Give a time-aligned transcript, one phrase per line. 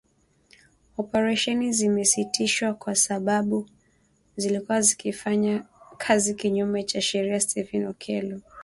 [0.97, 3.69] Operesheni zimesitishwa kwa sababu
[4.35, 5.65] zilikuwa zikifanya
[5.97, 8.41] kazi kinyume cha sheria, Stephen Okello